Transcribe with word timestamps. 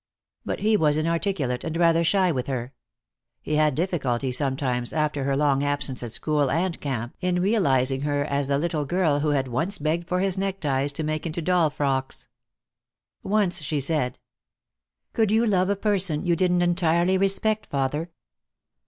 But 0.43 0.61
he 0.61 0.75
was 0.75 0.97
inarticulate 0.97 1.63
and 1.63 1.77
rather 1.77 2.03
shy 2.03 2.31
with 2.31 2.47
her. 2.47 2.73
He 3.39 3.53
had 3.57 3.75
difficulty, 3.75 4.31
sometimes, 4.31 4.93
after 4.93 5.25
her 5.25 5.37
long 5.37 5.63
absence 5.63 6.01
at 6.01 6.11
school 6.11 6.49
and 6.49 6.81
camp, 6.81 7.15
in 7.21 7.39
realizing 7.39 8.01
her 8.01 8.25
as 8.25 8.47
the 8.47 8.57
little 8.57 8.83
girl 8.83 9.19
who 9.19 9.29
had 9.29 9.47
once 9.47 9.77
begged 9.77 10.07
for 10.09 10.19
his 10.19 10.39
neckties 10.39 10.91
to 10.93 11.03
make 11.03 11.27
into 11.27 11.39
doll 11.43 11.69
frocks. 11.69 12.27
Once 13.21 13.61
she 13.61 13.79
said: 13.79 14.17
"Could 15.13 15.29
you 15.31 15.45
love 15.45 15.69
a 15.69 15.75
person 15.75 16.25
you 16.25 16.35
didn't 16.35 16.63
entirely 16.63 17.15
respect, 17.19 17.67
father?" 17.67 18.09